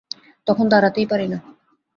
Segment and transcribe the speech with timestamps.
[0.47, 1.37] তখন দাঁড়াতেই পারি না।